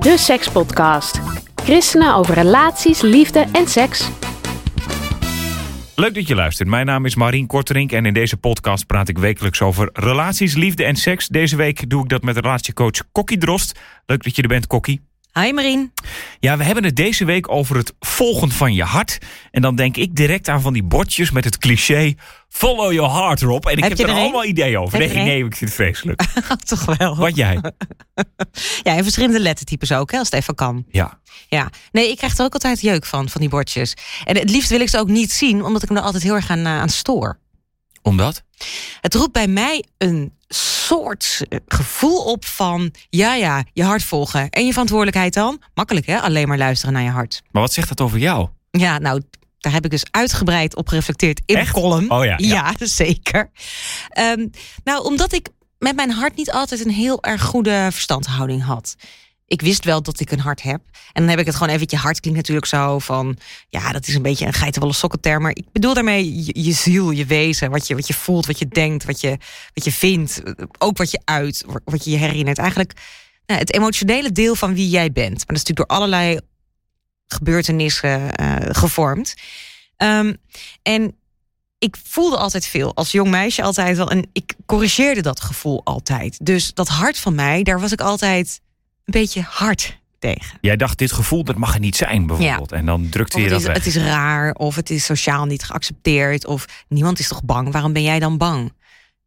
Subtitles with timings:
[0.00, 1.20] De Sekspodcast.
[1.54, 4.08] Christenen over relaties, liefde en seks.
[5.94, 6.68] Leuk dat je luistert.
[6.68, 10.84] Mijn naam is Marien Korterink en in deze podcast praat ik wekelijks over relaties, liefde
[10.84, 11.26] en seks.
[11.28, 13.80] Deze week doe ik dat met relatiecoach Kokkie Drost.
[14.06, 15.09] Leuk dat je er bent, Kokkie.
[15.32, 15.92] Hi Marien.
[16.40, 19.18] Ja, we hebben het deze week over het volgen van je hart.
[19.50, 22.14] En dan denk ik direct aan van die bordjes met het cliché...
[22.48, 23.66] Follow your heart erop.
[23.66, 25.00] En ik heb, er er allemaal ideeën over.
[25.00, 26.22] Heb nee, ik vind het vreselijk.
[26.64, 27.16] Toch wel.
[27.16, 27.60] Wat jij?
[28.82, 30.84] Ja, en verschillende lettertypes ook, hè, als het even kan.
[30.88, 31.20] Ja.
[31.48, 31.70] Ja.
[31.92, 33.94] Nee, ik krijg er ook altijd jeuk van, van die bordjes.
[34.24, 36.34] En het liefst wil ik ze ook niet zien, omdat ik me er altijd heel
[36.34, 37.38] erg aan, eh, aan stoor.
[38.02, 38.42] Omdat?
[39.00, 42.90] Het roept bij mij een soort gevoel op van...
[43.10, 44.50] ja, ja, je hart volgen.
[44.50, 45.62] En je verantwoordelijkheid dan?
[45.74, 46.20] Makkelijk, hè?
[46.20, 47.42] Alleen maar luisteren naar je hart.
[47.50, 48.48] Maar wat zegt dat over jou?
[48.70, 49.22] Ja, nou,
[49.58, 51.72] daar heb ik dus uitgebreid op gereflecteerd in Echt?
[51.72, 52.10] column.
[52.10, 52.74] Oh ja, ja.
[53.02, 53.50] zeker.
[54.08, 54.46] Ehm,
[54.84, 58.96] nou, omdat ik met mijn hart niet altijd een heel erg goede verstandhouding had.
[59.50, 60.80] Ik wist wel dat ik een hart heb.
[61.12, 61.86] En dan heb ik het gewoon even.
[61.90, 63.36] Je hart klinkt natuurlijk zo van.
[63.68, 65.42] Ja, dat is een beetje een geitenwolle sokkenterm.
[65.42, 67.70] Maar ik bedoel daarmee je, je ziel, je wezen.
[67.70, 69.38] Wat je, wat je voelt, wat je denkt, wat je,
[69.74, 70.42] wat je vindt.
[70.78, 72.58] Ook wat je uit, wat je je herinnert.
[72.58, 72.92] Eigenlijk
[73.46, 75.36] nou, het emotionele deel van wie jij bent.
[75.36, 76.40] Maar dat is natuurlijk door allerlei
[77.26, 79.34] gebeurtenissen eh, gevormd.
[79.96, 80.34] Ehm,
[80.82, 81.16] en
[81.78, 84.10] ik voelde altijd veel, als jong meisje altijd wel.
[84.10, 86.38] En ik corrigeerde dat gevoel altijd.
[86.42, 88.60] Dus dat hart van mij, daar was ik altijd
[89.04, 90.58] een beetje hard tegen.
[90.60, 92.72] Jij dacht, dit gevoel, dat mag er niet zijn, bijvoorbeeld.
[92.72, 93.76] En dan drukte Of je het, dat is, weg.
[93.76, 97.72] het is raar, of het is sociaal niet geaccepteerd, of niemand is toch bang?
[97.72, 98.72] Waarom ben jij dan bang?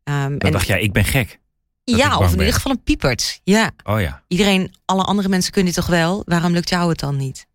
[0.03, 1.39] Ehm, Dan en- dacht jij, ik ben gek.
[1.83, 3.39] ja, of in ieder geval een piepert.
[3.43, 4.23] Ja, Oh ja.
[4.27, 6.21] iedereen, alle andere mensen kunnen dit toch wel?
[6.25, 7.45] Waarom lukt jou het dan niet?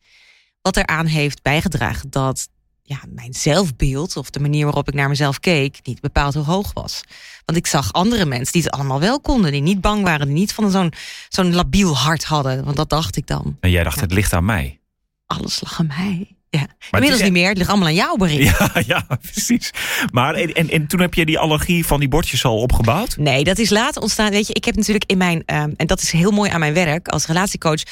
[0.62, 2.48] Wat eraan heeft bijgedragen dat
[2.88, 6.70] ja, mijn zelfbeeld of de manier waarop ik naar mezelf keek niet bepaald heel hoog
[6.72, 7.00] was.
[7.44, 10.34] Want ik zag andere mensen die het allemaal wel konden, die niet bang waren, die
[10.36, 10.92] niet van zo'n
[11.28, 12.64] zo'n labiel hart hadden.
[12.64, 13.56] Want dat dacht ik dan.
[13.60, 14.02] En jij dacht, Ja.
[14.02, 14.80] het ligt aan mij.
[15.26, 16.36] Alles lag aan mij.
[16.50, 16.60] Ja.
[16.60, 18.42] het Inmiddels is- niet meer, het ligt allemaal aan jou, Marie.
[18.44, 19.70] Ja, ja, precies.
[20.12, 23.16] Maar en, en, en toen heb je die allergie van die bordjes al opgebouwd?
[23.16, 24.30] Nee, dat is later ontstaan.
[24.30, 26.74] Weet je, ik heb natuurlijk in mijn, ehm, en dat is heel mooi aan mijn
[26.74, 27.82] werk als relatiecoach,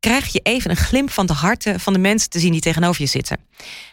[0.00, 3.00] krijg je even een glimp van de harten van de mensen te zien die tegenover
[3.00, 3.38] je zitten.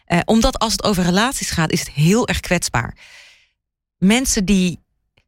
[0.05, 2.97] Eh, omdat als het over relaties gaat, is het heel erg kwetsbaar.
[3.97, 4.79] Mensen die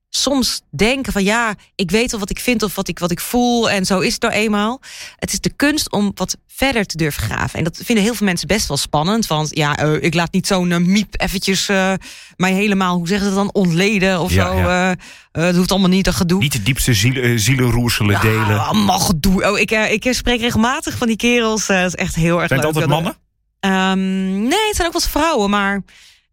[0.10, 3.20] soms denken van ja, ik weet wel wat ik vind of wat ik, wat ik
[3.20, 4.82] voel en zo is het nou eenmaal.
[5.16, 7.58] Het is de kunst om wat verder te durven graven.
[7.60, 9.28] En dat vinden heel veel mensen best wel spannend.
[9.28, 11.94] Want ja, eh, ik laat niet zo'n eh, miep eventjes eh,
[12.36, 14.58] mij helemaal, hoe zeggen ze dat dan, ontleden of Ja, zo.
[14.58, 14.96] ja.
[15.32, 16.40] het hoeft allemaal niet, dat gedoe.
[16.40, 18.66] Niet de diepste ziel, zielenroerselen Ja, delen.
[18.66, 19.50] allemaal gedoe.
[19.52, 21.66] Oh, ik, ik spreek regelmatig van die kerels.
[21.66, 22.84] dat is echt heel erg Zijn het leuk.
[22.84, 23.18] altijd mannen?
[23.60, 25.84] Ehm, nee, het zijn ook wel eens vrouwen, maar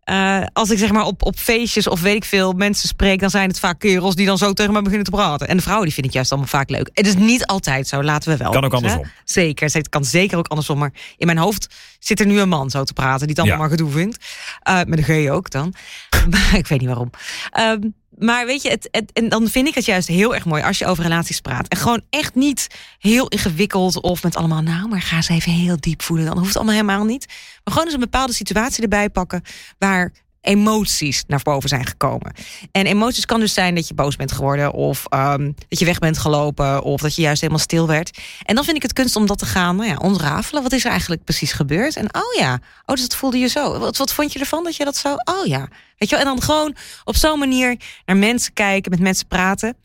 [0.04, 3.30] eh, als ik zeg maar op, op feestjes of weet ik veel mensen spreek, dan
[3.30, 5.48] zijn het vaak kerels die dan zo tegen me beginnen te praten.
[5.48, 6.90] En de vrouwen die vind ik juist allemaal vaak leuk.
[6.92, 8.50] Het is niet altijd zo, laten we wel.
[8.50, 8.76] Kan ook hè?
[8.76, 9.04] andersom.
[9.24, 10.78] Zeker, het kan zeker ook andersom.
[10.78, 13.56] Maar in mijn hoofd zit er nu een man zo te praten die het allemaal
[13.56, 13.62] Ja.
[13.62, 14.24] maar gedoe vindt.
[14.62, 15.74] Eh, met een G ook dan.
[16.30, 17.10] maar ik weet niet waarom.
[17.50, 17.80] Ehm,
[18.18, 20.86] maar weet je, het, en dan vind ik het juist heel erg mooi als je
[20.86, 21.68] over relaties praat.
[21.68, 22.66] En gewoon echt niet
[22.98, 26.26] heel ingewikkeld of met allemaal, nou, maar ga eens even heel diep voelen.
[26.26, 27.26] Dan hoeft het allemaal helemaal niet.
[27.26, 29.42] Maar gewoon eens een bepaalde situatie erbij pakken
[29.78, 30.12] waar
[30.44, 32.32] emoties naar boven zijn gekomen.
[32.72, 35.98] En emoties kan dus zijn dat je boos bent geworden of ehm, dat je weg
[35.98, 38.18] bent gelopen of dat je juist helemaal stil werd.
[38.42, 40.62] En dan vind ik het kunst om dat te gaan nou ja, ontrafelen.
[40.62, 41.96] Wat is er eigenlijk precies gebeurd?
[41.96, 42.52] En oh ja,
[42.86, 43.78] oh, dus dat voelde je zo.
[43.78, 45.14] Wat, wat vond je ervan dat je dat zo?
[45.14, 45.68] Oh ja,
[45.98, 46.18] weet je wel?
[46.18, 49.76] En dan gewoon op zo'n manier naar mensen kijken, met mensen praten.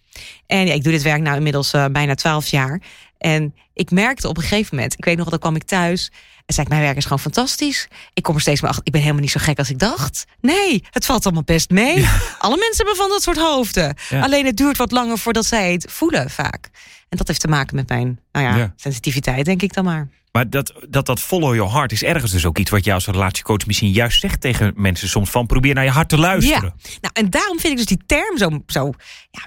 [0.48, 2.82] En ja, ik doe dit werk nou inmiddels eh, bijna twaalf jaar.
[3.20, 6.12] En ik merkte op een gegeven moment, ik weet nog, dan kwam ik thuis
[6.46, 7.88] en zei ik, mijn werk is gewoon fantastisch.
[8.14, 10.26] Ik kom er steeds meer achter, ik ben helemaal niet zo gek als ik dacht.
[10.42, 11.94] Nee, het valt allemaal best mee.
[12.40, 13.96] Alle mensen hebben van dat soort hoofden.
[14.10, 14.22] Ja.
[14.22, 16.70] Alleen het duurt wat langer voordat zij het voelen vaak.
[17.10, 18.74] En dat heeft te maken met mijn nou ja, Ja.
[18.76, 20.10] sensitiviteit, denk ik dan maar.
[20.32, 23.06] Maar dat, dat dat follow your heart is ergens dus ook iets wat jij als
[23.06, 26.74] relatiecoach misschien juist zegt tegen mensen soms van probeer naar je hart te luisteren.
[27.02, 28.64] Nou, en daarom vind ik dus die term zo.
[28.68, 28.92] zo
[29.32, 29.42] ja,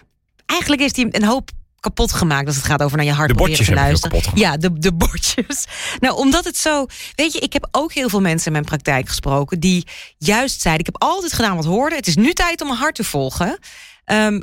[0.47, 1.51] eigenlijk is die een hoop
[1.83, 4.23] kapot gemaakt als het gaat over naar je hart De proberen te luisteren.
[4.35, 5.65] Ja, de, de bordjes.
[6.01, 6.87] Nou, omdat het zo.
[7.15, 9.87] Weet je, ik heb ook heel veel mensen in mijn praktijk gesproken die
[10.19, 11.97] juist zeiden: Ik heb altijd gedaan wat hoorde.
[11.97, 13.59] Het is nu tijd om mijn hart te volgen.
[14.05, 14.41] Ehm,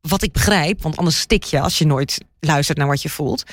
[0.00, 3.44] wat ik begrijp, want anders stik je als je nooit luistert naar wat je voelt.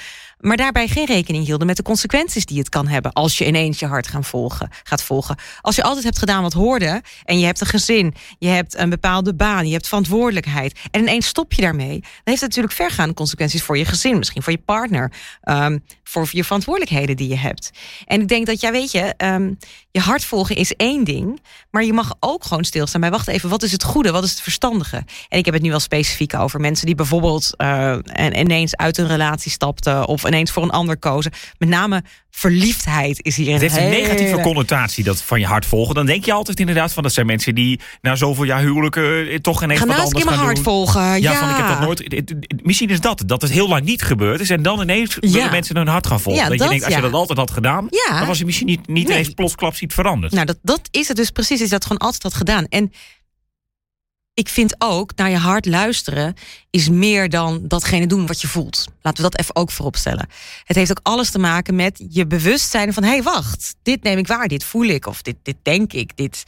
[0.41, 3.79] Maar daarbij geen rekening hielden met de consequenties die het kan hebben als je ineens
[3.79, 5.35] je hart gaan volgen, gaat volgen.
[5.61, 8.89] Als je altijd hebt gedaan wat hoorde en je hebt een gezin, je hebt een
[8.89, 13.13] bepaalde baan, je hebt verantwoordelijkheid en ineens stop je daarmee, dan heeft het natuurlijk vergaande
[13.13, 15.11] consequenties voor je gezin, misschien voor je partner,
[15.43, 17.71] um, voor je verantwoordelijkheden die je hebt.
[18.05, 19.57] En ik denk dat, ja, weet je, um,
[19.91, 21.41] je hart volgen is één ding,
[21.71, 24.29] maar je mag ook gewoon stilstaan bij, wacht even, wat is het goede, wat is
[24.29, 25.03] het verstandige?
[25.29, 28.97] En ik heb het nu wel specifiek over mensen die bijvoorbeeld uh, en ineens uit
[28.97, 31.31] een relatie stapten of ineens voor een ander kozen.
[31.57, 35.65] Met name verliefdheid is hier een Het heeft een negatieve connotatie, dat van je hart
[35.65, 35.95] volgen.
[35.95, 39.37] Dan denk je altijd inderdaad van dat zijn mensen die na zoveel jaar huwelijken eh,
[39.37, 40.63] toch ineens Ga wat eens anders gaan mijn hart doen.
[40.65, 41.01] volgen.
[41.01, 42.63] Ja, Ja, van ik heb dat nooit.
[42.63, 45.31] Misschien is dat dat het heel lang niet gebeurd is en dan ineens Ja.
[45.31, 46.43] willen mensen hun hart gaan volgen.
[46.43, 48.17] Ja, dat, dat, je denkt, als je dat altijd had gedaan, Ja.
[48.17, 49.17] dan was je misschien niet, niet Nee.
[49.17, 50.33] ineens plotsklaps iets veranderd.
[50.33, 51.61] Nou, dat, dat is het dus precies.
[51.61, 52.65] Is dat gewoon altijd had gedaan.
[52.69, 52.91] En
[54.33, 56.35] ik vind ook, naar je hart luisteren
[56.69, 58.85] is meer dan datgene doen wat je voelt.
[59.01, 60.27] Laten we dat even ook voorop stellen.
[60.63, 63.03] Het heeft ook alles te maken met je bewustzijn van...
[63.03, 66.17] hé, hey, wacht, dit neem ik waar, dit voel ik, of dit, dit denk ik,
[66.17, 66.43] dit,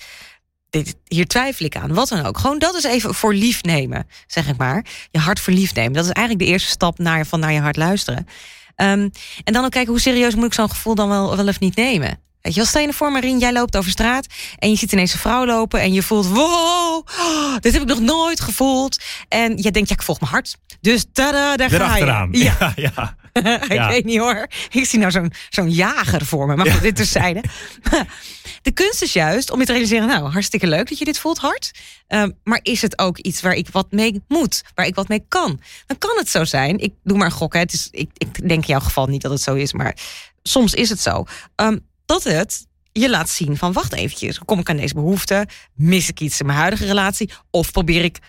[0.69, 2.38] dit, hier twijfel ik aan, wat dan ook.
[2.38, 4.85] Gewoon dat is even voor lief nemen, zeg ik maar.
[5.12, 5.94] Je hart voor lief nemen.
[5.94, 8.27] Dat is eigenlijk de eerste stap naar, van naar je hart luisteren.
[8.75, 9.09] Ehm,
[9.44, 12.19] en dan ook kijken hoe serieus moet ik zo'n gevoel dan wel of niet nemen.
[12.44, 14.25] Weet je wel, stel je nou voor, Marien, jij loopt over straat
[14.60, 17.88] en je ziet ineens een vrouw lopen en je voelt, wow, oh, dit heb ik
[17.88, 19.04] nog nooit gevoeld.
[19.28, 20.57] En je denkt, ja, ik volg mijn hart.
[20.81, 22.06] Dus tada, daar ga je.
[22.44, 23.16] Ja, Ja, ja.
[23.63, 23.88] ik Ja.
[23.88, 24.48] weet niet hoor.
[24.69, 26.56] Ik zie nou zo'n zo'n jager voor me.
[26.56, 27.44] Maar goed, dit terzijde.
[28.62, 30.07] De kunst is juist om je te realiseren...
[30.07, 31.72] nou, hartstikke leuk dat je dit voelt, hard.
[32.07, 34.63] Ehm, maar is het ook iets waar ik wat mee moet?
[34.75, 35.60] Waar ik wat mee kan?
[35.86, 36.80] Dan kan het zo zijn.
[36.80, 37.54] Ik doe maar een gok.
[37.54, 37.60] Hè.
[37.60, 39.74] Het is, ik, ik denk in jouw geval niet dat het zo is.
[39.74, 39.95] Maar
[40.44, 41.25] soms is het zo.
[41.56, 43.74] Ehm, dat het je laat zien van...
[43.74, 45.48] wacht eventjes, kom ik aan deze behoefte?
[45.74, 47.32] Mis ik iets in mijn huidige relatie?
[47.50, 48.20] Of probeer ik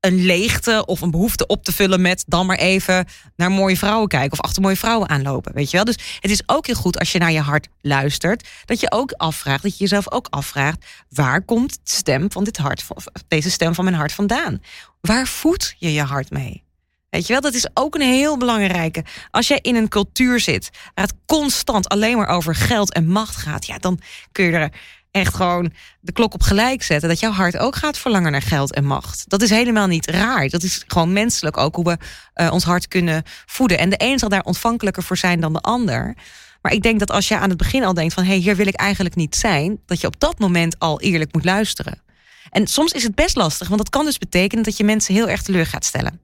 [0.00, 4.08] een leegte of een behoefte op te vullen met dan maar even naar mooie vrouwen
[4.08, 5.84] kijken of achter mooie vrouwen aanlopen, weet je wel?
[5.84, 9.12] Dus het is ook heel goed als je naar je hart luistert, dat je ook
[9.12, 12.86] afvraagt, dat je jezelf ook afvraagt, waar komt de stem van dit hart,
[13.28, 14.62] deze stem van mijn hart vandaan?
[15.00, 16.62] Waar voedt je je hart mee?
[17.10, 19.04] Weet je wel, dat is ook een heel belangrijke.
[19.30, 23.36] Als jij in een cultuur zit waar het constant alleen maar over geld en macht
[23.36, 24.00] gaat, ja, dan
[24.32, 24.72] kun je er
[25.10, 27.08] echt gewoon de klok op gelijk zetten.
[27.08, 29.24] Dat jouw hart ook gaat verlangen naar geld en macht.
[29.28, 30.48] Dat is helemaal niet raar.
[30.48, 31.98] Dat is gewoon menselijk ook hoe we
[32.34, 33.78] eh, ons hart kunnen voeden.
[33.78, 36.16] En de een zal daar ontvankelijker voor zijn dan de ander.
[36.62, 38.22] Maar ik denk dat als je aan het begin al denkt van...
[38.22, 39.80] hé, hey, hier wil ik eigenlijk niet zijn...
[39.86, 42.02] dat je op dat moment al eerlijk moet luisteren.
[42.50, 44.64] En soms is het best lastig, want dat kan dus betekenen...
[44.64, 46.20] dat je mensen heel erg teleur gaat stellen.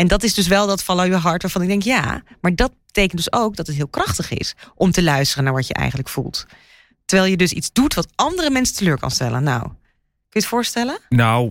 [0.00, 2.22] En dat is dus wel dat follow your heart waarvan ik denk ja...
[2.40, 4.54] maar dat betekent dus ook dat het heel krachtig is...
[4.74, 6.46] om te luisteren naar wat je eigenlijk voelt.
[7.04, 9.42] Terwijl je dus iets doet wat andere mensen teleur kan stellen.
[9.42, 9.72] Nou, kun
[10.28, 10.98] je het voorstellen?
[11.08, 11.50] Nou,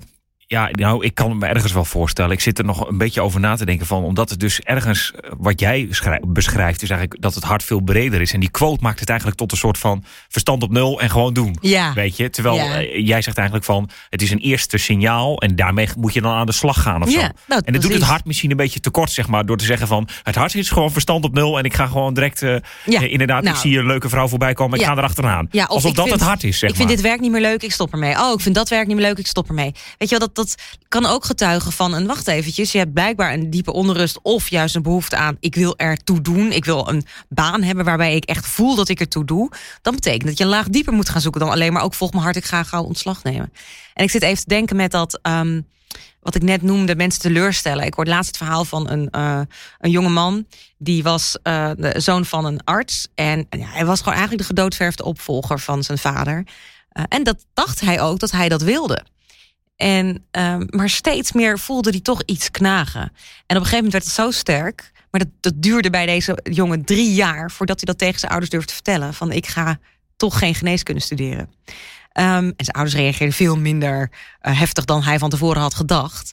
[0.51, 2.31] ja, nou, ik kan me ergens wel voorstellen.
[2.31, 5.12] Ik zit er nog een beetje over na te denken van, omdat het dus ergens
[5.12, 8.34] eh, wat jij schrij- beschrijft, is eigenlijk dat het hart veel breder is.
[8.34, 11.34] En die quote maakt het eigenlijk tot een soort van verstand op nul en gewoon
[11.34, 11.57] doen.
[11.62, 11.94] Ja.
[11.94, 12.81] Weet je, terwijl Ja.
[12.81, 16.34] eh, jij zegt eigenlijk van, het is een eerste signaal en daarmee moet je dan
[16.34, 17.28] aan de slag gaan of Ja, zo.
[17.48, 19.88] nou, en dat doet het hart misschien een beetje tekort, zeg maar, door te zeggen
[19.88, 22.56] van, het hart is gewoon verstand op nul en ik ga gewoon direct, eh,
[22.86, 23.56] Ja, eh, inderdaad, nou.
[23.56, 24.92] ik zie een leuke vrouw voorbij komen, ik Ja.
[24.92, 25.48] ga erachteraan.
[25.51, 27.42] Ja, of Alsof dat vind- het hart is, zeg ik vind dit werk niet meer
[27.42, 28.16] leuk, ik stop ermee.
[28.19, 29.72] Oh, ik vind dat werk niet meer leuk, ik stop ermee.
[29.98, 30.56] Weet je wel, dat, dat
[30.88, 32.72] kan ook getuigen van een wacht eventjes.
[32.72, 35.38] Je hebt blijkbaar een diepe onrust of juist een behoefte aan...
[35.39, 39.00] ik wil ertoe doen, ik wil een baan hebben waarbij ik echt voel dat ik
[39.00, 39.51] ertoe doe.
[39.81, 41.84] Dan betekent dat je een laag dieper moet gaan zoeken dan alleen maar...
[41.84, 43.53] ook volg mijn hart, ik ga gauw ontslag nemen.
[43.93, 45.19] En ik zit even te denken met dat...
[45.22, 45.62] ehm,
[46.22, 47.86] wat ik net noemde, mensen teleurstellen.
[47.86, 49.41] Ik hoorde laatst het verhaal van een, eh
[49.79, 50.46] een jonge man.
[50.77, 53.08] Die was eh, de zoon van een arts.
[53.15, 56.48] En ja, hij was gewoon eigenlijk de gedoodverfde opvolger van zijn vader.
[56.89, 59.05] Eh, en dat dacht hij ook dat hij dat wilde.
[59.79, 63.01] En, ehm, maar steeds meer voelde hij toch iets knagen.
[63.01, 63.13] En op
[63.48, 64.91] een gegeven moment werd het zo sterk.
[65.12, 68.51] Maar dat, dat duurde bij deze jongen drie jaar voordat hij dat tegen zijn ouders
[68.51, 69.13] durfde te vertellen.
[69.13, 69.79] Van ik ga
[70.15, 71.50] toch geen geneeskunde studeren.
[72.12, 76.31] Ehm, en zijn ouders reageerden veel minder eh, heftig dan hij van tevoren had gedacht.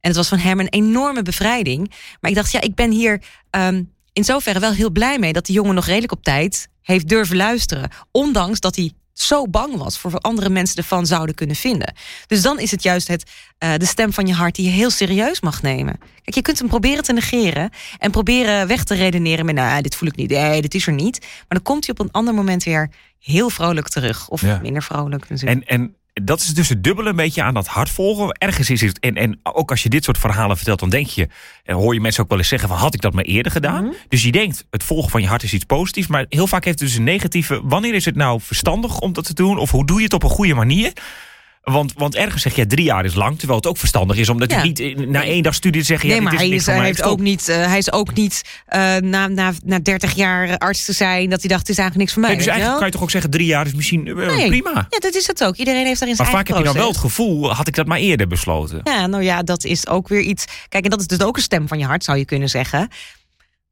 [0.00, 1.90] En het was van hem een enorme bevrijding.
[2.20, 3.82] Maar ik dacht, ja, ik ben hier ehm,
[4.12, 7.36] in zoverre wel heel blij mee dat die jongen nog redelijk op tijd heeft durven
[7.36, 7.90] luisteren.
[8.10, 11.94] Ondanks dat hij zo bang was voor wat andere mensen ervan zouden kunnen vinden.
[12.26, 14.90] Dus dan is het juist het, eh, de stem van je hart die je heel
[14.90, 15.98] serieus mag nemen.
[15.98, 19.96] Kijk, je kunt hem proberen te negeren en proberen weg te redeneren met, nou, dit
[19.96, 21.18] voel ik niet, nee, dit is er niet.
[21.20, 24.28] Maar dan komt hij op een ander moment weer heel vrolijk terug.
[24.28, 24.58] Of Ja.
[24.62, 25.66] minder vrolijk natuurlijk.
[25.68, 28.32] En, en dat is dus het dubbele een beetje aan dat hart volgen.
[28.32, 31.28] Ergens is het, en, en ook als je dit soort verhalen vertelt, dan denk je,
[31.64, 33.84] en hoor je mensen ook wel eens zeggen van had ik dat maar eerder gedaan.
[33.84, 33.94] Mhm.
[34.08, 36.78] Dus je denkt, het volgen van je hart is iets positiefs, maar heel vaak heeft
[36.78, 37.60] het dus een negatieve.
[37.64, 39.58] Wanneer is het nou verstandig om dat te doen?
[39.58, 40.92] Of hoe doe je het op een goede manier?
[41.62, 44.38] Want, want ergens zeg je drie jaar is lang, terwijl het ook verstandig is om
[44.38, 44.62] dat Ja.
[44.62, 46.08] niet eh, na één dag studie te zeggen.
[46.08, 48.42] Nee, ja, maar is hij is, hij, heeft ook niet, eh, hij is ook niet
[48.66, 51.96] eh, na, na, na 30 jaar arts te zijn dat hij dacht: het is eigenlijk
[51.96, 52.30] niks voor mij.
[52.30, 52.80] Nee, dus je eigenlijk wel?
[52.80, 54.48] kan je toch ook zeggen drie jaar is misschien Nee.
[54.48, 54.86] prima.
[54.90, 55.56] Ja, dat is het ook.
[55.56, 57.86] Iedereen heeft daarin Maar zijn vaak heb je dan wel het gevoel, had ik dat
[57.86, 58.80] maar eerder besloten.
[58.84, 60.44] Ja, nou ja, dat is ook weer iets.
[60.68, 62.88] Kijk, en dat is dus ook een stem van je hart, zou je kunnen zeggen.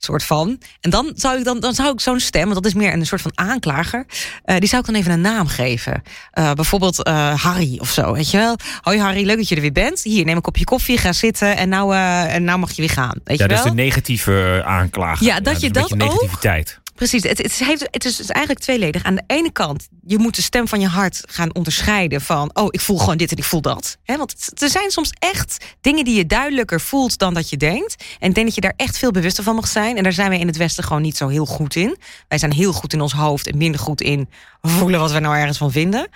[0.03, 0.61] Soort van.
[0.81, 3.07] En dan zou ik, dan, dan zou ik zo'n stem, want dat is meer een
[3.07, 4.07] soort van aanklager,
[4.45, 6.03] eh, die zou ik dan even een naam geven.
[6.33, 8.13] Eh, bijvoorbeeld eh, Harry of zo.
[8.13, 8.57] Weet je wel?
[8.81, 10.03] Hoi Harry, leuk dat je er weer bent.
[10.03, 11.95] Hier, neem een kopje koffie, ga zitten en nou,
[12.29, 13.19] en nou mag je weer gaan.
[13.25, 13.75] Weet Ja, je dat is wel?
[13.75, 15.27] de negatieve aanklager.
[15.27, 16.80] Ja, dat je een beetje dat ook- negativiteit.
[17.01, 17.59] Precies, het, het,
[17.91, 19.03] het, is, is eigenlijk tweeledig.
[19.03, 22.51] Aan de ene kant, je moet de stem van je hart gaan onderscheiden van...
[22.53, 23.97] oh, ik voel gewoon dit en ik voel dat.
[24.05, 28.05] Want er zijn soms echt dingen die je duidelijker voelt dan dat je denkt.
[28.19, 29.97] En ik denk dat je daar echt veel bewuster van mag zijn.
[29.97, 31.97] En daar zijn wij in het Westen gewoon niet zo heel goed in.
[32.29, 34.29] Wij zijn heel goed in ons hoofd en minder goed in
[34.63, 36.09] voelen wat we nou ergens van vinden.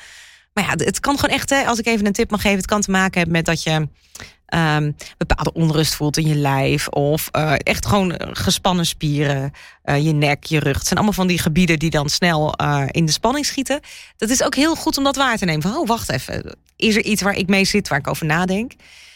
[0.53, 2.57] Maar ja, het kan gewoon echt, als ik even een tip mag geven...
[2.57, 3.89] het kan te maken hebben met dat je
[4.55, 6.89] ehm, bepaalde onrust voelt in je lijf.
[6.89, 10.77] Of eh, echt gewoon eh, gespannen spieren, eh, je nek, je rug.
[10.77, 12.55] Het zijn allemaal van die gebieden die dan snel
[12.91, 13.81] in de spanning schieten.
[14.17, 15.63] Dat is ook heel goed om dat waar te nemen.
[15.63, 16.57] Van, oh, wacht even.
[16.77, 18.73] Is er iets waar ik mee zit, waar ik over nadenk?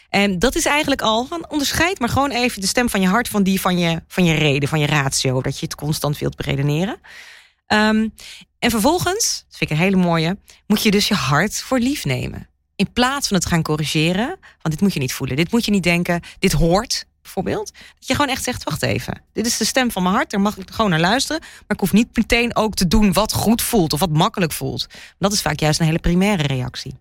[0.08, 3.42] En dat is eigenlijk al, onderscheid maar gewoon even de stem van je hart van
[3.42, 5.42] die van je, van je reden, van je ratio.
[5.42, 7.00] Dat je het constant wilt beredeneren.
[7.66, 8.08] Ehm,
[8.58, 12.04] en vervolgens, dat vind ik een hele mooie, moet je dus je hart voor lief
[12.04, 12.48] nemen.
[12.78, 15.36] In plaats van het gaan corrigeren, want dit moet je niet voelen.
[15.36, 17.72] Dit moet je niet denken, dit hoort bijvoorbeeld.
[17.72, 19.22] Dat je gewoon echt zegt, wacht even.
[19.32, 21.40] Dit is de stem van mijn hart, daar mag ik gewoon naar luisteren.
[21.40, 24.86] Maar ik hoef niet meteen ook te doen wat goed voelt of wat makkelijk voelt.
[25.18, 26.94] Dat is vaak juist een hele primaire reactie.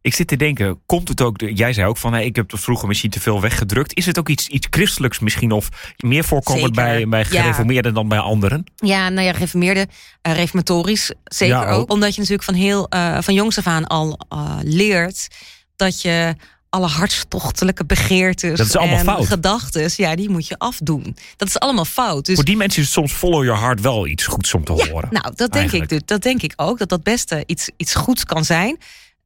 [0.00, 1.40] Ik zit te denken, komt het ook...
[1.40, 3.96] Jij zei ook van, hey, ik heb het vroeger misschien te veel weggedrukt.
[3.96, 5.52] Is het ook iets, iets christelijks misschien?
[5.52, 7.40] Of meer voorkomend Zeker, bij, bij ja.
[7.40, 8.64] gereformeerden dan bij anderen?
[8.76, 9.86] Ja, nou ja, reformeerde,
[10.22, 11.80] eh, reformatorisch zeker Ja, ook.
[11.80, 11.90] ook.
[11.90, 15.28] Omdat je natuurlijk van heel eh, van jongs af aan al eh, leert
[15.76, 16.34] dat je
[16.70, 19.26] alle hartstochtelijke begeertes Dat is allemaal en fout.
[19.26, 21.16] gedachten, ja, die moet je afdoen.
[21.36, 22.26] Dat is allemaal fout.
[22.26, 24.88] Dus Voor die mensen is soms follow your heart wel iets goeds om te ja,
[24.88, 25.08] horen.
[25.10, 26.78] nou, dat denk, ik, dus- dat denk ik ook.
[26.78, 28.78] Dat dat beste iets, iets goeds kan zijn.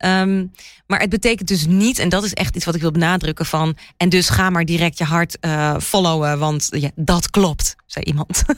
[0.03, 0.47] Ehm,
[0.87, 3.77] maar het betekent dus niet, en dat is echt iets wat ik wil benadrukken van.
[3.97, 8.43] En dus ga maar direct je hart eh, followen, want ja, dat klopt, zei iemand.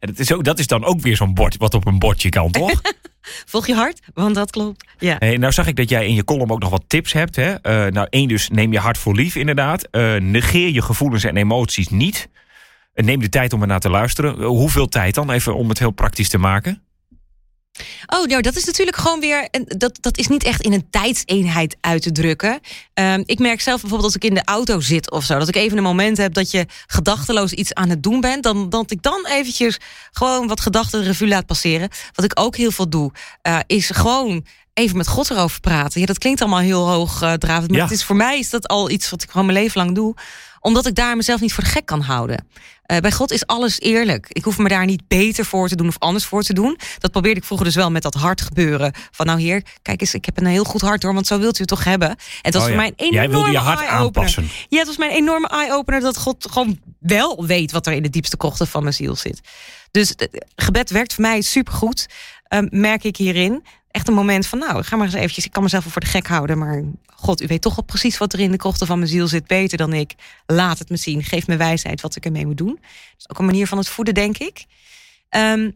[0.00, 2.28] En het is ook, dat is dan ook weer zo'n bord wat op een bordje
[2.28, 2.80] kan, toch?
[3.52, 4.84] Volg je hart, want dat klopt.
[4.98, 5.16] Ja.
[5.18, 7.36] Hey, nou zag ik dat jij in je column ook nog wat tips hebt.
[7.36, 7.52] Hè?
[7.54, 9.88] Eh, nou, één dus, neem je hart voor lief inderdaad.
[9.90, 12.28] Eh, negeer je gevoelens en emoties niet.
[12.94, 14.42] Neem de tijd om ernaar te luisteren.
[14.42, 15.30] Hoeveel tijd dan?
[15.30, 16.82] Even om het heel praktisch te maken.
[18.06, 19.48] Oh, nou, dat is natuurlijk gewoon weer.
[19.64, 22.60] Dat, dat is niet echt in een tijdseenheid uit te drukken.
[22.94, 25.38] Ehm, ik merk zelf bijvoorbeeld als ik in de auto zit of zo.
[25.38, 28.42] Dat ik even een moment heb dat je gedachteloos iets aan het doen bent.
[28.42, 29.78] Dan, dat ik dan eventjes
[30.10, 31.88] gewoon wat gedachten de revue laat passeren.
[32.14, 36.00] Wat ik ook heel veel doe, eh, is gewoon even met God erover praten.
[36.00, 37.70] Ja, dat klinkt allemaal heel hoogdravend.
[37.70, 37.84] Maar Ja.
[37.84, 40.14] het is voor mij is dat al iets wat ik gewoon mijn leven lang doe.
[40.60, 42.48] Omdat ik daar mezelf niet voor de gek kan houden.
[42.90, 44.26] Eh, bij God is alles eerlijk.
[44.28, 46.78] Ik hoef me daar niet beter voor te doen of anders voor te doen.
[46.98, 48.92] Dat probeerde ik vroeger dus wel met dat hart gebeuren.
[49.10, 51.56] Van nou heer, kijk eens, ik heb een heel goed hart hoor, want zo wilt
[51.56, 52.08] u het toch hebben.
[52.08, 54.48] En het was Oh voor mij een enorme Jij wilde je hart aanpassen.
[54.68, 58.10] Ja, het was mijn enorme eye-opener dat God gewoon wel weet wat er in de
[58.10, 59.40] diepste krochten van mijn ziel zit.
[59.90, 60.14] Dus
[60.56, 62.06] gebed werkt voor mij supergoed,
[62.42, 63.64] ehm, merk ik hierin.
[63.90, 65.44] Echt een moment van, nou, ga maar eens eventjes.
[65.44, 66.84] Ik kan mezelf wel voor de gek houden, maar
[67.20, 69.46] God, u weet toch wel precies wat er in de krochten van mijn ziel zit,
[69.46, 70.14] beter dan ik.
[70.46, 72.79] Laat het me zien, geef me wijsheid wat ik ermee moet doen.
[72.80, 74.64] Dat is ook een manier van het voeden, denk ik.
[75.28, 75.70] Ehm,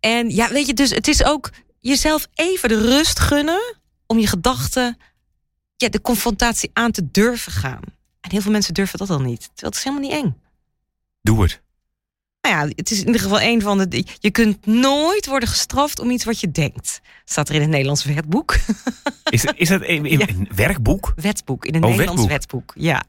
[0.00, 1.50] en ja, weet je, dus het is ook
[1.80, 3.76] jezelf even de rust gunnen
[4.06, 4.98] om je gedachten,
[5.76, 7.80] ja, de confrontatie aan te durven gaan.
[8.20, 9.40] En heel veel mensen durven dat al niet.
[9.40, 10.36] Terwijl het is helemaal niet eng.
[11.22, 11.60] Doe het.
[12.40, 14.04] Nou ja, het is in ieder geval een van de.
[14.18, 17.00] Je kunt nooit worden gestraft om iets wat je denkt.
[17.24, 18.56] Staat er in het Nederlands wetboek.
[19.30, 20.54] Is, is dat een, een- Ja.
[20.54, 21.12] werkboek?
[21.16, 22.72] Wetboek, in een Oh, Nederlands wetboek.
[22.74, 22.84] wetboek.
[22.84, 23.04] Ja.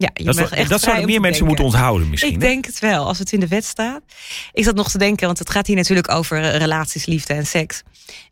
[0.00, 2.32] Ja, je Dat, mag zou- echt dat zouden meer mensen moeten onthouden misschien.
[2.34, 2.48] Ik hè?
[2.48, 4.02] denk het wel, als het in de wet staat.
[4.52, 7.46] Ik zat nog te denken, want het gaat hier natuurlijk over eh, relaties, liefde en
[7.46, 7.82] seks.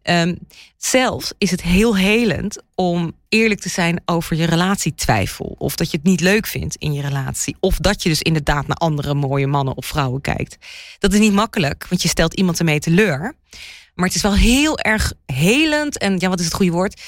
[0.03, 0.35] Ehm,
[0.77, 5.55] zelfs is het heel helend om eerlijk te zijn over je relatietwijfel.
[5.59, 7.57] Of dat je het niet leuk vindt in je relatie.
[7.61, 10.57] Of dat je dus inderdaad naar andere mooie mannen of vrouwen kijkt.
[10.99, 13.35] Dat is niet makkelijk, want je stelt iemand ermee teleur.
[13.95, 15.99] Maar het is wel heel erg helend.
[15.99, 17.01] En ja, wat is het goede woord?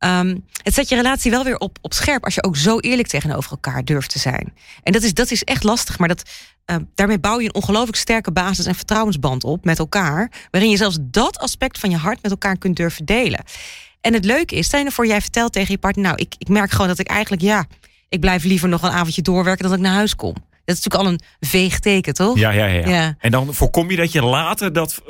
[0.00, 3.08] Ehm, het zet je relatie wel weer op, op scherp als je ook zo eerlijk
[3.08, 4.54] tegenover elkaar durft te zijn.
[4.82, 6.22] En dat is, dat is echt lastig, maar dat,
[6.64, 10.32] eh, daarmee bouw je een ongelooflijk sterke basis en vertrouwensband op met elkaar.
[10.50, 13.44] Waarin je zelfs dat aspect van je hart met elkaar kunt durven delen.
[14.00, 16.34] En het leuke is, stel je nou voor jij vertelt tegen je partner, nou, ik,
[16.38, 17.66] ik merk gewoon dat ik eigenlijk, ja,
[18.08, 20.34] ik blijf liever nog een avondje doorwerken dan dat ik naar huis kom.
[20.34, 22.38] Dat is natuurlijk al een veeg teken, toch?
[22.38, 23.14] Ja, ja, ja.
[23.18, 25.02] En dan voorkom je dat je later dat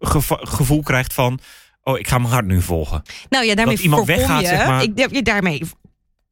[0.00, 1.40] geva- gevoel krijgt van...
[1.88, 3.02] Oh, ik ga mijn hart nu volgen.
[3.28, 4.82] Nou ja, daarmee Dat iemand voorkom weggaat, je, zeg maar.
[4.82, 5.62] ik, je, daarmee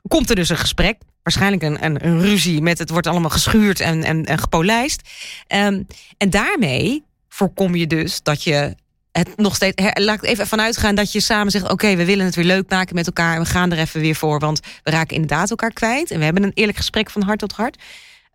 [0.09, 0.97] komt er dus een gesprek.
[1.23, 5.09] Waarschijnlijk een, een, een ruzie met het wordt allemaal geschuurd en, en, en gepolijst.
[5.47, 5.83] Ehm,
[6.17, 8.75] en daarmee voorkom je dus dat je
[9.13, 9.83] het nog steeds.
[9.83, 12.45] her- laat ik even vanuit gaan dat je samen zegt: Oké, we willen het weer
[12.45, 13.35] leuk maken met elkaar.
[13.35, 14.39] En we gaan er even weer voor.
[14.39, 16.11] Want we raken inderdaad elkaar kwijt.
[16.11, 17.83] En we hebben een eerlijk gesprek van hart tot hart.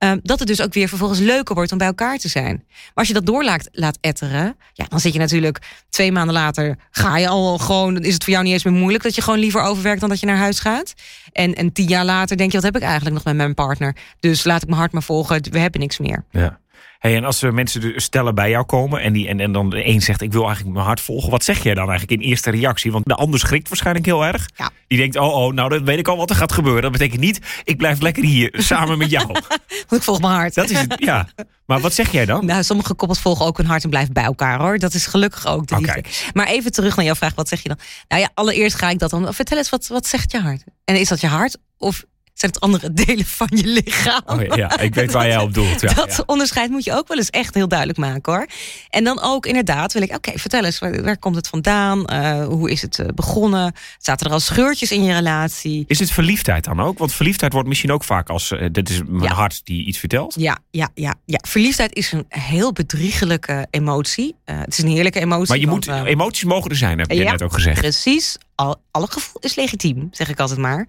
[0.02, 2.64] Ehm, dat het dus ook weer vervolgens leuker wordt om bij elkaar te zijn.
[2.68, 6.78] Maar als je dat door laat, etteren, ja, dan zit je natuurlijk twee maanden later.
[6.92, 9.40] Ga je al gewoon, is het voor jou niet eens meer moeilijk dat je gewoon
[9.40, 10.94] liever overwerkt dan dat je naar huis gaat.
[11.32, 13.96] En, en tien jaar later denk je: wat heb ik eigenlijk nog met mijn partner?
[14.20, 15.42] Dus laat ik mijn hart maar volgen.
[15.52, 16.24] We hebben niks meer.
[16.32, 16.60] Ja.
[17.02, 19.70] Hey, en als er mensen dus stellen bij jou komen en, die, en, en dan
[19.70, 22.28] de een zegt ik wil eigenlijk mijn hart volgen, wat zeg jij dan eigenlijk in
[22.28, 22.92] eerste reactie?
[22.92, 24.50] Want de ander schrikt waarschijnlijk heel erg.
[24.56, 24.70] Ja.
[24.88, 26.82] Die denkt, oh, oh, nou dan weet ik al wat er gaat gebeuren.
[26.82, 29.28] Dat betekent niet, ik blijf lekker hier samen met jou.
[29.88, 30.54] Want ik volg mijn hart.
[30.54, 31.28] Dat is het, ja.
[31.66, 32.46] Maar wat zeg jij dan?
[32.46, 34.78] Nou, sommige koppels volgen ook hun hart en blijven bij elkaar hoor.
[34.78, 36.04] Dat is gelukkig ook de liefde.
[36.34, 37.78] Maar even terug naar jouw vraag, wat zeg je dan?
[38.08, 39.34] Nou ja, allereerst ga ik dat dan.
[39.34, 40.64] Vertel eens, wat, wat zegt je hart?
[40.86, 42.04] En is dat je hart of
[42.42, 44.22] zijn het andere delen van je lichaam?
[44.26, 45.82] Oh, ja, ja, ik weet waar jij op doelt.
[45.82, 46.24] Ja, dat ja.
[46.26, 48.48] onderscheid moet je ook wel eens echt heel duidelijk maken hoor.
[48.90, 52.06] En dan ook inderdaad wil ik, oké, vertel eens, waar, waar komt het vandaan?
[52.06, 53.74] Eh, hoe is het eh, begonnen?
[53.98, 55.84] Zaten er al scheurtjes in je relatie?
[55.88, 56.98] Is het verliefdheid dan ook?
[56.98, 60.36] Want verliefdheid wordt misschien ook vaak als, eh, dit is mijn hart die iets vertelt.
[60.38, 61.40] Ja, ja, ja, ja.
[61.48, 64.36] Verliefdheid is een heel bedriegelijke emotie.
[64.46, 65.48] Het is een heerlijke emotie.
[65.48, 67.80] Maar je want, moet, emoties mogen er zijn, heb je net ook gezegd.
[67.80, 68.38] Precies.
[68.56, 70.88] Al, alle gevoel is legitiem, zeg ik altijd maar.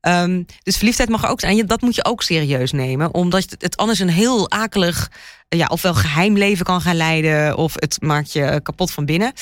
[0.00, 1.66] Ehm, dus verliefdheid mag ook zijn.
[1.66, 3.14] Dat moet je ook serieus nemen.
[3.14, 5.10] Omdat het, anders een heel akelig...
[5.48, 7.56] Ja, ofwel geheim leven kan gaan leiden...
[7.56, 9.32] of het maakt je kapot van binnen.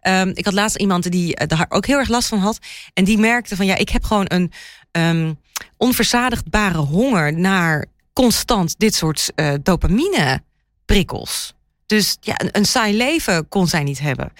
[0.00, 2.58] Ehm, ik had laatst iemand die eh, daar ook heel erg last van had.
[2.94, 3.66] En die merkte van...
[3.66, 4.52] ja, ik heb gewoon een
[4.90, 5.32] ehm,
[5.76, 7.32] onverzadigbare honger...
[7.38, 10.42] naar constant dit soort eh, dopamine
[10.84, 11.54] prikkels.
[11.86, 14.32] Dus ja, een, een saai leven kon zij niet hebben.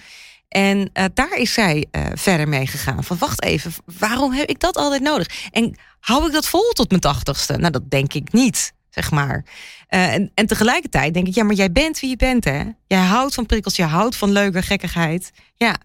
[0.49, 3.03] En eh, daar is zij eh, verder mee gegaan.
[3.03, 5.49] Van wacht even, waarom heb ik dat altijd nodig?
[5.51, 7.57] En hou ik dat vol tot mijn tachtigste?
[7.57, 9.45] Nou, dat denk ik niet, zeg maar.
[9.87, 12.63] Eh, en, en tegelijkertijd denk ik, ja, maar jij bent wie je bent, hè?
[12.87, 15.31] Jij houdt van prikkels, je houdt van leuke gekkigheid.
[15.55, 15.75] Ja,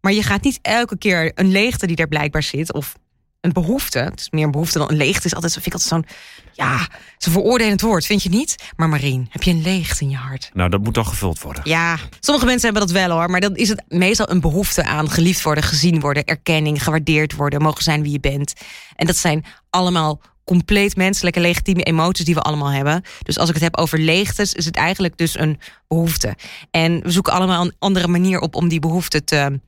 [0.00, 2.72] maar je gaat niet elke keer een leegte die daar blijkbaar zit...
[2.72, 2.94] of
[3.44, 5.26] een behoefte, het is meer een behoefte dan een leegte...
[5.26, 6.16] is altijd, vind ik altijd zo'n,
[6.52, 8.72] ja, zo'n veroordelend woord, vind je niet?
[8.76, 10.50] Maar Marien, heb je een leegte in je hart?
[10.52, 11.62] Nou, dat moet dan gevuld worden.
[11.66, 13.30] Ja, sommige mensen hebben dat wel hoor.
[13.30, 17.62] Maar dan is het meestal een behoefte aan geliefd worden, gezien worden, erkenning, gewaardeerd worden,
[17.62, 18.52] mogen zijn wie je bent.
[18.96, 23.02] En dat zijn allemaal compleet menselijke, legitieme emoties die we allemaal hebben.
[23.22, 26.34] Dus als ik het heb over leegtes, is het eigenlijk dus een behoefte.
[26.70, 29.60] En we zoeken allemaal een andere manier op om die behoefte te,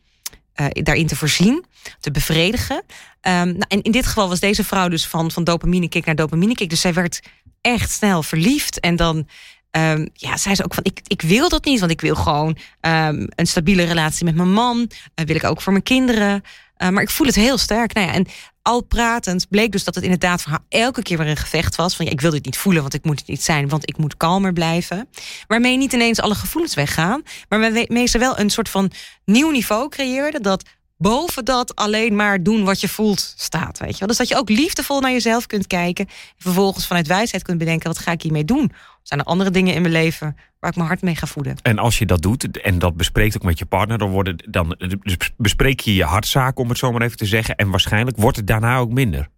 [0.56, 1.64] eh, daarin te voorzien,
[2.00, 2.82] te bevredigen.
[3.20, 6.14] Ehm, nou, en in dit geval was deze vrouw dus van, van dopamine kick naar
[6.14, 6.66] dopamine.
[6.66, 7.20] Dus zij werd
[7.60, 8.80] echt snel verliefd.
[8.80, 9.28] En dan
[9.70, 12.56] ehm, ja, zei ze ook van ik, ik wil dat niet, want ik wil gewoon
[12.80, 14.90] ehm, een stabiele relatie met mijn man.
[15.14, 16.42] Eh, wil ik ook voor mijn kinderen.
[16.76, 17.92] Eh, maar ik voel het heel sterk.
[17.92, 18.26] Nou ja, en
[18.66, 21.96] al pratend bleek dus dat het inderdaad voor haar elke keer weer een gevecht was.
[21.96, 23.96] Van ja, ik wil dit niet voelen, want ik moet het niet zijn, want ik
[23.96, 25.08] moet kalmer blijven.
[25.46, 28.90] Waarmee niet ineens alle gevoelens weggaan, maar waarmee ze wel een soort van
[29.24, 30.40] nieuw niveau creëerde.
[30.40, 30.62] Dat
[30.96, 33.78] boven dat alleen maar doen wat je voelt staat.
[33.78, 34.08] Weet je wel?
[34.08, 36.06] Dus dat je ook liefdevol naar jezelf kunt kijken.
[36.06, 38.72] En vervolgens vanuit wijsheid kunt bedenken: wat ga ik hiermee doen?
[39.02, 41.56] Zijn er andere dingen in mijn leven waar ik mijn hart mee ga voeden?
[41.62, 44.76] En als je dat doet en dat bespreekt ook met je partner, dan, worden, dan
[45.02, 47.56] dus bespreek je je hartzaak, om het zo maar even te zeggen.
[47.56, 49.28] En waarschijnlijk wordt het daarna ook minder.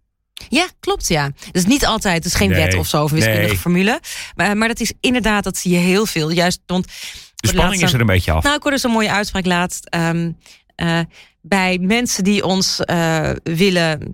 [0.49, 1.31] Ja, klopt ja.
[1.51, 3.57] Dus niet altijd, het is geen Nee, wet of zo, of wiskundige nee.
[3.57, 3.99] formule.
[4.35, 6.29] Maar, maar dat is inderdaad, dat zie je heel veel.
[6.29, 6.87] Juist, want
[7.35, 8.43] De spanning is er een beetje af.
[8.43, 9.85] Nou, ik hoorde zo'n mooie uitspraak laatst.
[9.85, 10.31] ehm,
[10.79, 10.99] eh,
[11.41, 14.13] bij mensen die ons eh, willen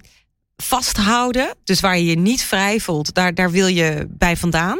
[0.56, 4.80] vasthouden, dus waar je je niet vrij voelt, daar, daar wil je bij vandaan.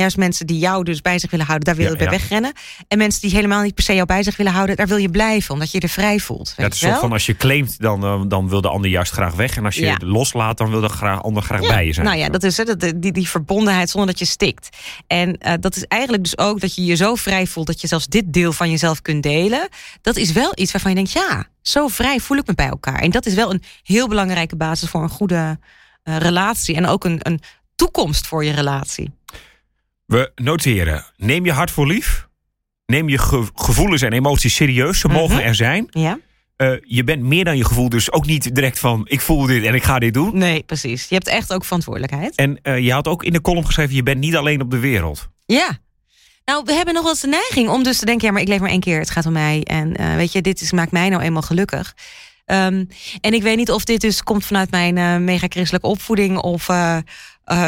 [0.00, 2.18] Juist mensen die jou dus bij zich willen houden, daar wil je Ja, bij ja.
[2.18, 2.52] wegrennen.
[2.88, 5.10] En mensen die helemaal niet per se jou bij zich willen houden, daar wil je
[5.10, 6.48] blijven, omdat je er vrij voelt.
[6.48, 7.00] Ja, Weet het is je zo wel?
[7.00, 9.56] van als je claimt, dan, eh, dan wil de ander juist graag weg.
[9.56, 9.92] En als je Ja.
[9.92, 12.06] het loslaat, dan wil de gra- ander graag Ja, bij je zijn.
[12.06, 14.68] Nou ja, dat is het, dat- die, die verbondenheid zonder dat je stikt.
[15.06, 17.86] En eh, dat is eigenlijk dus ook dat je je zo vrij voelt dat je
[17.86, 19.68] zelfs dit deel van jezelf kunt delen.
[20.02, 22.98] Dat is wel iets waarvan je denkt, ja, zo vrij voel ik me bij elkaar.
[23.00, 25.58] En dat is wel een heel belangrijke basis voor een goede
[26.02, 27.40] eh, relatie en ook een, een
[27.76, 29.16] toekomst voor je relatie.
[30.08, 32.28] We noteren, neem je hart voor lief.
[32.86, 34.98] Neem je ge- gevoelens en emoties serieus.
[35.00, 35.44] Ze mogen Mhm.
[35.44, 35.86] er zijn.
[35.90, 36.18] Ja?
[36.56, 39.64] Eh, je bent meer dan je gevoel, dus ook niet direct van ik voel dit
[39.64, 40.38] en ik ga dit doen.
[40.38, 41.08] Nee, precies.
[41.08, 42.34] Je hebt echt ook verantwoordelijkheid.
[42.34, 44.78] En eh, je had ook in de column geschreven, je bent niet alleen op de
[44.78, 45.28] wereld.
[45.46, 45.78] Ja.
[46.44, 48.26] Nou, we hebben nog wel eens de neiging om dus te denken...
[48.26, 49.62] ja, maar ik leef maar één keer, het gaat om mij.
[49.64, 51.94] En eh, weet je, dit is, maakt mij nou eenmaal gelukkig.
[52.44, 52.84] Ehm,
[53.20, 56.38] en ik weet niet of dit dus komt vanuit mijn eh mega christelijke opvoeding...
[56.38, 56.68] of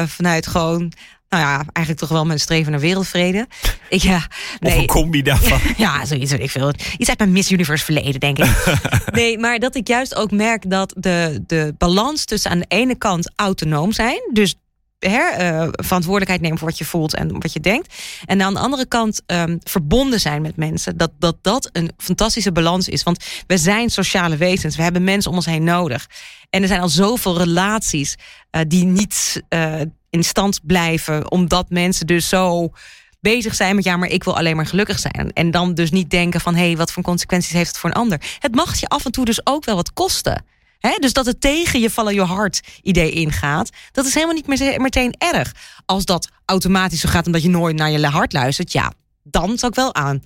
[0.07, 0.93] vanuit gewoon
[1.31, 3.47] nou ja, eigenlijk toch wel mijn streven naar wereldvrede.
[3.89, 4.27] Ik, ja,
[4.61, 5.61] Of een combi daarvan.
[5.77, 6.73] ja, zoiets weet ik veel.
[6.99, 8.79] Iets uit mijn Miss Universe verleden, denk ik.
[9.13, 12.95] nee, maar dat ik juist ook merk dat de, de balans tussen aan de ene
[12.95, 14.21] kant autonoom zijn.
[14.33, 14.55] Dus
[15.01, 17.95] eh, verantwoordelijkheid nemen voor wat je voelt en wat je denkt.
[18.25, 20.97] En aan de andere kant ehm, verbonden zijn met mensen.
[20.97, 23.03] Dat, dat dat een fantastische balans is.
[23.03, 24.77] Want we zijn sociale wezens.
[24.77, 26.09] We hebben mensen om ons heen nodig.
[26.51, 28.15] En er zijn al zoveel relaties
[28.51, 31.31] eh, die niet eh, in stand blijven.
[31.31, 32.73] Omdat mensen dus zo
[33.21, 35.31] bezig zijn met ja, maar ik wil alleen maar gelukkig zijn.
[35.33, 37.97] En dan dus niet denken van hé, hey, wat voor consequenties heeft het voor een
[37.97, 38.21] ander.
[38.39, 40.45] Het mag je af en toe dus ook wel wat kosten.
[40.81, 44.79] He, dus dat het tegen je follow your heart idee ingaat, dat is helemaal niet
[44.79, 45.55] meteen erg.
[45.87, 49.73] Als dat automatisch zo gaat omdat je nooit naar je hart luistert, ja, dan zou
[49.73, 50.23] ik wel aan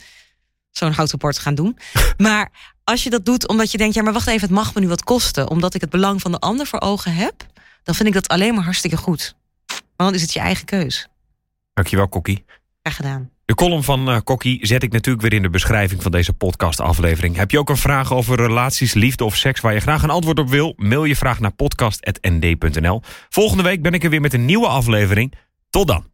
[0.71, 1.79] zo'n houtrapport gaan doen.
[2.17, 2.51] maar
[2.85, 4.89] als je dat doet omdat je denkt, ja, maar wacht even, het mag me nu
[4.89, 7.47] wat kosten, omdat ik het belang van de ander voor ogen heb,
[7.83, 9.35] dan vind ik dat alleen maar hartstikke goed.
[9.67, 11.09] Want dan is het je eigen keus.
[11.75, 12.45] Dankjewel, Kokkie.
[12.83, 13.34] Graag gedaan.
[13.47, 17.37] De column van uh, Kokkie zet ik natuurlijk weer in de beschrijving van deze podcastaflevering.
[17.37, 20.39] Heb je ook een vraag over relaties, liefde of seks waar je graag een antwoord
[20.39, 20.73] op wil?
[20.77, 23.03] Mail je vraag naar podcast.nd.nl.
[23.29, 25.35] Volgende week ben ik er weer met een nieuwe aflevering.
[25.71, 26.14] Tot dan.